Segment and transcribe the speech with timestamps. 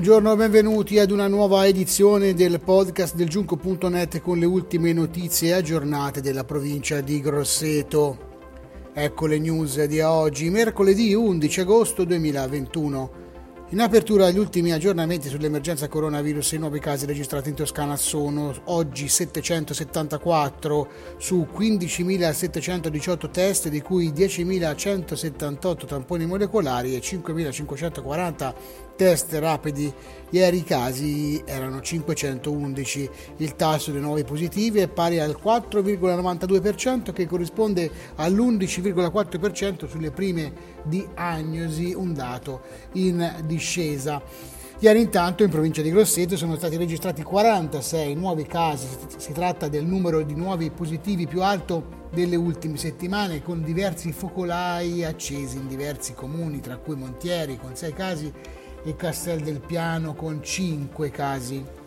[0.00, 6.22] Buongiorno, benvenuti ad una nuova edizione del podcast del Giunco.net con le ultime notizie aggiornate
[6.22, 8.16] della provincia di Grosseto.
[8.94, 13.28] Ecco le news di oggi, mercoledì 11 agosto 2021.
[13.72, 19.06] In apertura gli ultimi aggiornamenti sull'emergenza coronavirus, i nuovi casi registrati in Toscana sono oggi
[19.06, 20.88] 774
[21.18, 28.54] su 15.718 test, di cui 10.178 tamponi molecolari e 5.540
[29.00, 29.90] test rapidi.
[30.28, 33.10] Ieri i casi erano 511.
[33.38, 40.52] Il tasso dei nuovi positivi è pari al 4,92% che corrisponde all'11,4% sulle prime
[40.84, 42.60] diagnosi, un dato
[42.92, 44.20] in discesa.
[44.80, 49.86] Ieri intanto in provincia di Grosseto sono stati registrati 46 nuovi casi, si tratta del
[49.86, 56.12] numero di nuovi positivi più alto delle ultime settimane con diversi focolai accesi in diversi
[56.12, 58.32] comuni, tra cui Montieri con 6 casi
[58.82, 61.78] e Castel del Piano con 5 casi.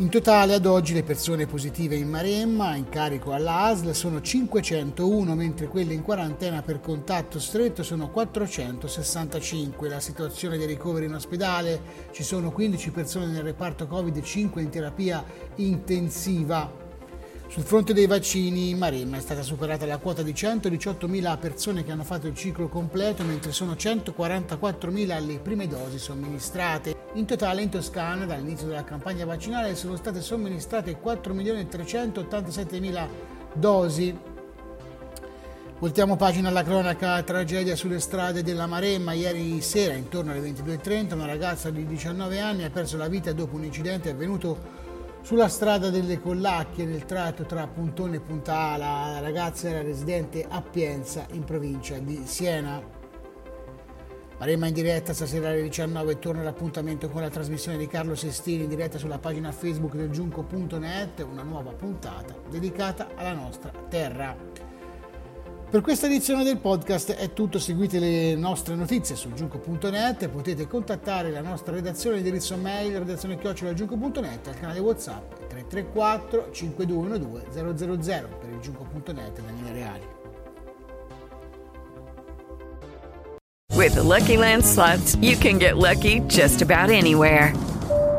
[0.00, 5.34] In totale ad oggi le persone positive in Maremma in carico alla ASL sono 501,
[5.34, 9.88] mentre quelle in quarantena per contatto stretto sono 465.
[9.88, 11.80] La situazione dei ricoveri in ospedale,
[12.12, 15.24] ci sono 15 persone nel reparto Covid e 5 in terapia
[15.56, 16.87] intensiva.
[17.50, 21.90] Sul fronte dei vaccini, in Maremma è stata superata la quota di 118.000 persone che
[21.90, 26.94] hanno fatto il ciclo completo, mentre sono 144.000 le prime dosi somministrate.
[27.14, 33.08] In totale in Toscana, dall'inizio della campagna vaccinale, sono state somministrate 4.387.000
[33.54, 34.14] dosi.
[35.78, 39.14] Voltiamo pagina alla cronaca, tragedia sulle strade della Maremma.
[39.14, 43.56] Ieri sera, intorno alle 22.30, una ragazza di 19 anni ha perso la vita dopo
[43.56, 44.84] un incidente avvenuto
[45.22, 49.10] sulla strada delle Collacchie nel tratto tra Puntone e Puntala.
[49.12, 52.96] La ragazza era residente a Pienza in provincia di Siena.
[54.38, 58.68] Maremma in diretta stasera alle 19 torna l'appuntamento con la trasmissione di Carlo Sestini in
[58.68, 64.67] diretta sulla pagina Facebook del giunco.net, una nuova puntata dedicata alla nostra terra.
[65.70, 71.30] Per questa edizione del podcast è tutto, seguite le nostre notizie su giunco.net, potete contattare
[71.30, 78.60] la nostra redazione, indirizzo mail redazione chiocciolagiunco.net, al canale Whatsapp 334 5212 000 per il
[78.60, 80.06] giunco.net Daniele Reali.
[83.74, 87.52] With the Lucky Land slots, you can get lucky just about anywhere.